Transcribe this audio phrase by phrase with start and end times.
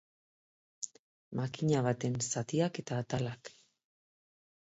[1.39, 3.53] Makina baten zatiak eta atalak.